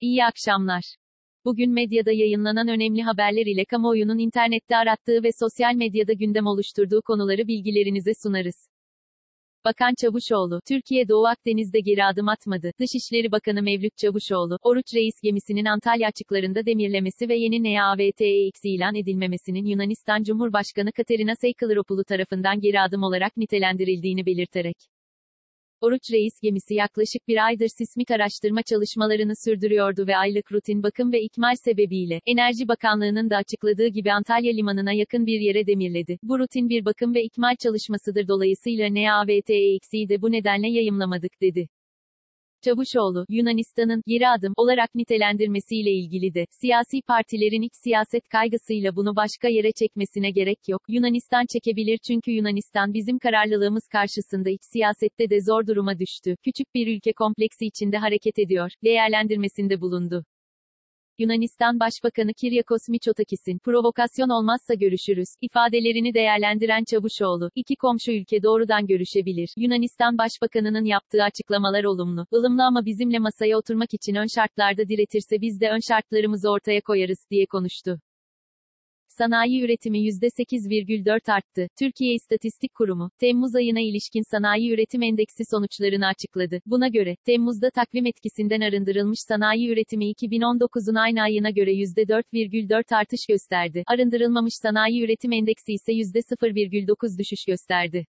[0.00, 0.82] İyi akşamlar.
[1.44, 7.48] Bugün medyada yayınlanan önemli haberler ile kamuoyunun internette arattığı ve sosyal medyada gündem oluşturduğu konuları
[7.48, 8.68] bilgilerinize sunarız.
[9.64, 12.70] Bakan Çavuşoğlu, Türkiye Doğu Akdeniz'de geri adım atmadı.
[12.80, 19.64] Dışişleri Bakanı Mevlüt Çavuşoğlu, Oruç Reis gemisinin Antalya açıklarında demirlemesi ve yeni NAVTEX ilan edilmemesinin
[19.64, 24.76] Yunanistan Cumhurbaşkanı Katerina Seykalıropoulou tarafından geri adım olarak nitelendirildiğini belirterek,
[25.80, 31.22] Oruç Reis gemisi yaklaşık bir aydır sismik araştırma çalışmalarını sürdürüyordu ve aylık rutin bakım ve
[31.22, 36.18] ikmal sebebiyle, Enerji Bakanlığı'nın da açıkladığı gibi Antalya Limanı'na yakın bir yere demirledi.
[36.22, 41.68] Bu rutin bir bakım ve ikmal çalışmasıdır dolayısıyla NAVTEX'i de bu nedenle yayımlamadık dedi.
[42.64, 49.70] Çavuşoğlu, Yunanistan'ın geri adım olarak nitelendirmesiyle ilgili siyasi partilerin iç siyaset kaygısıyla bunu başka yere
[49.78, 50.80] çekmesine gerek yok.
[50.88, 56.36] Yunanistan çekebilir çünkü Yunanistan bizim kararlılığımız karşısında iç siyasette de zor duruma düştü.
[56.44, 58.70] Küçük bir ülke kompleksi içinde hareket ediyor.
[58.84, 60.24] Değerlendirmesinde bulundu.
[61.20, 69.50] Yunanistan Başbakanı Kiryakos Mitsotakis'in provokasyon olmazsa görüşürüz ifadelerini değerlendiren Çavuşoğlu, iki komşu ülke doğrudan görüşebilir.
[69.56, 75.60] Yunanistan Başbakanı'nın yaptığı açıklamalar olumlu, ılımlı ama bizimle masaya oturmak için ön şartlarda diretirse biz
[75.60, 78.00] de ön şartlarımızı ortaya koyarız diye konuştu.
[79.20, 81.68] Sanayi üretimi %8,4 arttı.
[81.78, 86.60] Türkiye İstatistik Kurumu, Temmuz ayına ilişkin sanayi üretim endeksi sonuçlarını açıkladı.
[86.66, 93.82] Buna göre, Temmuz'da takvim etkisinden arındırılmış sanayi üretimi 2019'un aynı ayına göre %4,4 artış gösterdi.
[93.86, 98.06] Arındırılmamış sanayi üretim endeksi ise %0,9 düşüş gösterdi.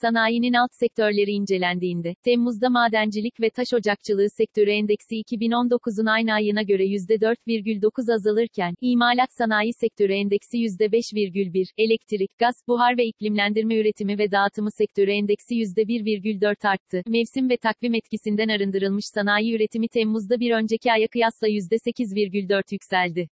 [0.00, 6.84] Sanayinin alt sektörleri incelendiğinde, Temmuz'da madencilik ve taş ocakçılığı sektörü endeksi 2019'un aynı ayına göre
[6.84, 14.70] %4,9 azalırken, imalat sanayi sektörü endeksi %5,1, elektrik, gaz, buhar ve iklimlendirme üretimi ve dağıtımı
[14.70, 17.02] sektörü endeksi %1,4 arttı.
[17.06, 23.28] Mevsim ve takvim etkisinden arındırılmış sanayi üretimi Temmuz'da bir önceki aya kıyasla %8,4 yükseldi.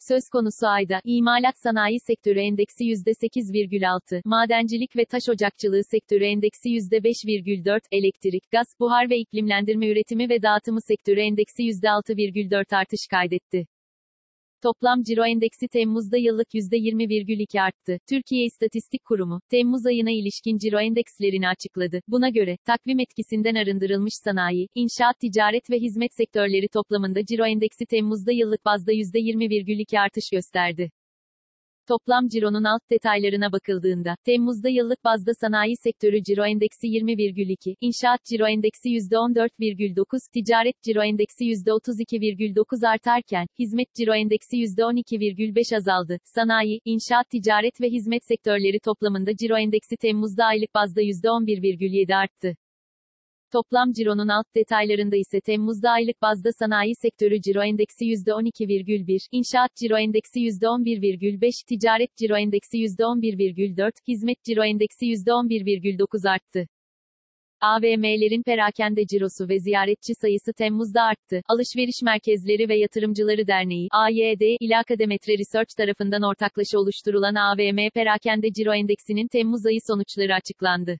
[0.00, 7.80] Söz konusu ayda, imalat sanayi sektörü endeksi %8,6, madencilik ve taş ocakçılığı sektörü endeksi %5,4,
[7.92, 13.66] elektrik, gaz, buhar ve iklimlendirme üretimi ve dağıtımı sektörü endeksi %6,4 artış kaydetti.
[14.62, 17.98] Toplam ciro endeksi Temmuz'da yıllık %20,2 arttı.
[18.08, 22.00] Türkiye İstatistik Kurumu, Temmuz ayına ilişkin ciro endekslerini açıkladı.
[22.08, 28.32] Buna göre, takvim etkisinden arındırılmış sanayi, inşaat, ticaret ve hizmet sektörleri toplamında ciro endeksi Temmuz'da
[28.32, 30.90] yıllık bazda %20,2 artış gösterdi.
[31.88, 38.46] Toplam cironun alt detaylarına bakıldığında, Temmuz'da yıllık bazda sanayi sektörü ciro endeksi 20,2, inşaat ciro
[38.48, 46.18] endeksi %14,9, ticaret ciro endeksi %32,9 artarken, hizmet ciro endeksi %12,5 azaldı.
[46.24, 52.56] Sanayi, inşaat, ticaret ve hizmet sektörleri toplamında ciro endeksi Temmuz'da aylık bazda %11,7 arttı.
[53.52, 59.98] Toplam cironun alt detaylarında ise Temmuz'da aylık bazda sanayi sektörü ciro endeksi %12,1, inşaat ciro
[59.98, 66.66] endeksi %11,5, ticaret ciro endeksi %11,4, hizmet ciro endeksi %11,9 arttı.
[67.60, 71.42] AVM'lerin perakende cirosu ve ziyaretçi sayısı Temmuz'da arttı.
[71.48, 78.74] Alışveriş Merkezleri ve Yatırımcıları Derneği, AYD, ile Akademetre Research tarafından ortaklaşa oluşturulan AVM perakende ciro
[78.74, 80.98] endeksinin Temmuz ayı sonuçları açıklandı.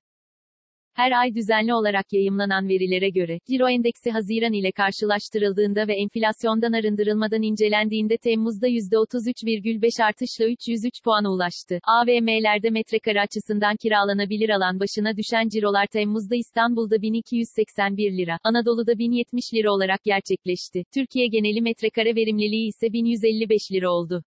[0.98, 7.42] Her ay düzenli olarak yayımlanan verilere göre, Ciro endeksi Haziran ile karşılaştırıldığında ve enflasyondan arındırılmadan
[7.42, 11.78] incelendiğinde Temmuz'da %33,5 artışla 303 puana ulaştı.
[11.84, 19.72] AVM'lerde metrekare açısından kiralanabilir alan başına düşen cirolar Temmuz'da İstanbul'da 1281 lira, Anadolu'da 1070 lira
[19.72, 20.82] olarak gerçekleşti.
[20.94, 24.22] Türkiye geneli metrekare verimliliği ise 1155 lira oldu.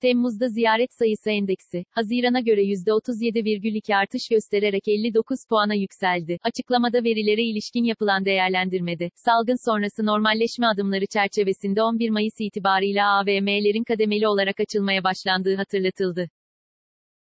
[0.00, 6.38] Temmuz'da ziyaret sayısı endeksi, Haziran'a göre %37,2 artış göstererek 59 puana yükseldi.
[6.42, 14.28] Açıklamada verilere ilişkin yapılan değerlendirmede, salgın sonrası normalleşme adımları çerçevesinde 11 Mayıs itibarıyla AVM'lerin kademeli
[14.28, 16.28] olarak açılmaya başlandığı hatırlatıldı.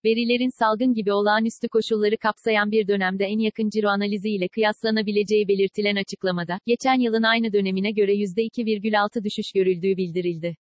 [0.04, 5.96] Verilerin salgın gibi olağanüstü koşulları kapsayan bir dönemde en yakın ciro analizi ile kıyaslanabileceği belirtilen
[5.96, 10.56] açıklamada, geçen yılın aynı dönemine göre %2,6 düşüş görüldüğü bildirildi.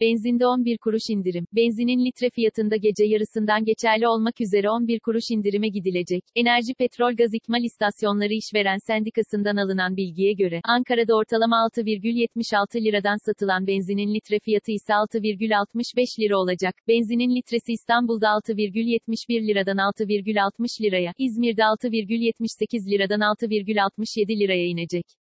[0.00, 1.46] Benzinde 11 kuruş indirim.
[1.52, 6.22] Benzinin litre fiyatında gece yarısından geçerli olmak üzere 11 kuruş indirime gidilecek.
[6.36, 13.66] Enerji Petrol Gaz İkmal İstasyonları İşveren Sendikası'ndan alınan bilgiye göre, Ankara'da ortalama 6,76 liradan satılan
[13.66, 16.74] benzinin litre fiyatı ise 6,65 lira olacak.
[16.88, 25.23] Benzinin litresi İstanbul'da 6,71 liradan 6,60 liraya, İzmir'de 6,78 liradan 6,67 liraya inecek.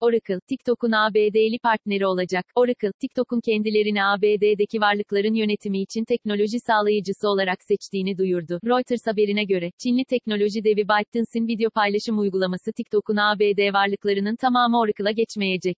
[0.00, 2.44] Oracle, TikTok'un ABD'li partneri olacak.
[2.54, 8.58] Oracle, TikTok'un kendilerini ABD'deki varlıkların yönetimi için teknoloji sağlayıcısı olarak seçtiğini duyurdu.
[8.64, 15.10] Reuters haberine göre, Çinli teknoloji devi ByteDance'in video paylaşım uygulaması TikTok'un ABD varlıklarının tamamı Oracle'a
[15.10, 15.76] geçmeyecek.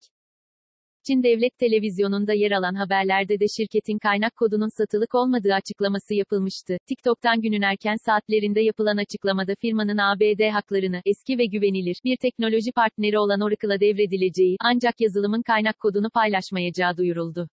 [1.06, 6.76] Çin Devlet Televizyonu'nda yer alan haberlerde de şirketin kaynak kodunun satılık olmadığı açıklaması yapılmıştı.
[6.88, 13.18] TikTok'tan günün erken saatlerinde yapılan açıklamada firmanın ABD haklarını, eski ve güvenilir, bir teknoloji partneri
[13.18, 17.48] olan Oracle'a devredileceği, ancak yazılımın kaynak kodunu paylaşmayacağı duyuruldu.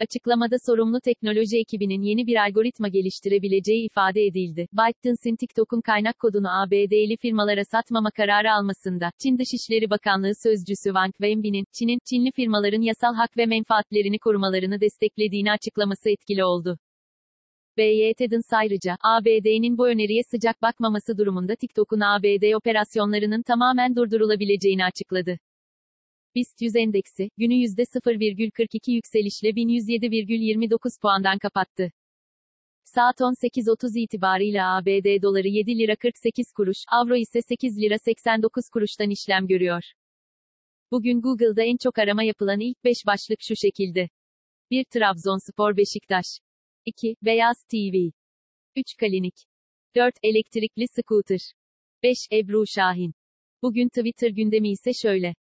[0.00, 4.66] Açıklamada sorumlu teknoloji ekibinin yeni bir algoritma geliştirebileceği ifade edildi.
[4.72, 11.64] ByteDance'in TikTok'un kaynak kodunu ABD'li firmalara satmama kararı almasında, Çin Dışişleri Bakanlığı Sözcüsü Wang Wenbin'in,
[11.78, 16.78] Çin'in, Çinli firmaların yasal hak ve menfaatlerini korumalarını desteklediğini açıklaması etkili oldu.
[17.76, 25.38] BYT'dın ayrıca, ABD'nin bu öneriye sıcak bakmaması durumunda TikTok'un ABD operasyonlarının tamamen durdurulabileceğini açıkladı.
[26.34, 31.92] BIST 100 endeksi, günü %0,42 yükselişle 1107,29 puandan kapattı.
[32.84, 39.10] Saat 18.30 itibarıyla ABD doları 7 lira 48 kuruş, avro ise 8 lira 89 kuruştan
[39.10, 39.82] işlem görüyor.
[40.90, 44.08] Bugün Google'da en çok arama yapılan ilk 5 başlık şu şekilde.
[44.70, 44.84] 1.
[44.84, 46.26] Trabzonspor Beşiktaş.
[46.84, 47.16] 2.
[47.22, 48.10] Beyaz TV.
[48.76, 48.96] 3.
[49.00, 49.34] Kalinik.
[49.96, 50.14] 4.
[50.22, 51.52] Elektrikli scooter.
[52.02, 52.16] 5.
[52.32, 53.14] Ebru Şahin.
[53.62, 55.34] Bugün Twitter gündemi ise şöyle.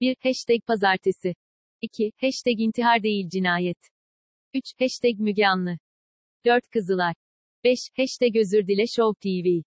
[0.00, 0.16] 1.
[0.22, 1.34] Hashtag pazartesi.
[1.80, 2.12] 2.
[2.20, 3.78] Hashtag intihar değil cinayet.
[4.54, 4.64] 3.
[4.80, 5.78] Hashtag Müge Anlı.
[6.44, 6.70] 4.
[6.70, 7.14] Kızılay.
[7.64, 7.78] 5.
[7.96, 9.62] Hashtag özür dile Show TV.